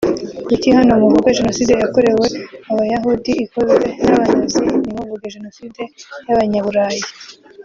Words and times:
"Kuki 0.47 0.67
hano 0.77 0.93
muvuga 1.01 1.35
Jenoside 1.37 1.71
yakorewe 1.81 2.25
Abayahudi 2.71 3.31
ikozwe 3.45 3.85
n’Abanazi 4.03 4.59
ntimuvuge 4.81 5.25
Jenoside 5.35 5.81
y’Abanyaburayi 6.27 7.03